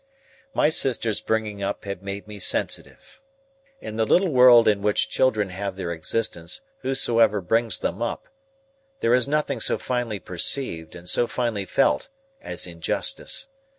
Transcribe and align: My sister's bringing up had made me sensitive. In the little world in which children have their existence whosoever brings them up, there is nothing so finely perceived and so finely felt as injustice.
My 0.55 0.69
sister's 0.69 1.21
bringing 1.21 1.61
up 1.61 1.85
had 1.85 2.01
made 2.01 2.27
me 2.27 2.39
sensitive. 2.39 3.21
In 3.81 3.97
the 3.97 4.03
little 4.03 4.29
world 4.29 4.67
in 4.67 4.81
which 4.81 5.11
children 5.11 5.49
have 5.49 5.75
their 5.75 5.91
existence 5.91 6.61
whosoever 6.79 7.39
brings 7.39 7.77
them 7.77 8.01
up, 8.01 8.27
there 9.01 9.13
is 9.13 9.27
nothing 9.27 9.59
so 9.59 9.77
finely 9.77 10.17
perceived 10.19 10.95
and 10.95 11.07
so 11.07 11.27
finely 11.27 11.65
felt 11.65 12.09
as 12.41 12.65
injustice. 12.65 13.49